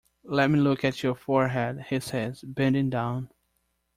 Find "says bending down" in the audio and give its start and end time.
1.99-3.29